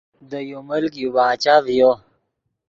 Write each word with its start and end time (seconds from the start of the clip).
دے 0.29 0.39
یو 0.49 0.59
ملک 0.69 0.93
یو 1.01 1.09
باچہ 1.15 1.55
ڤیو 1.65 1.91